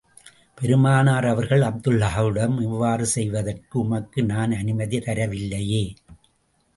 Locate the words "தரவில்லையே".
4.99-5.83